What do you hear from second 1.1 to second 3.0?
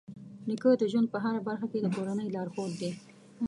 په هره برخه کې د کورنۍ لارښود دی.